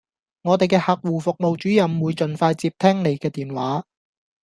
[0.41, 3.85] 我地既客戶服務主任會盡快接聽你既電話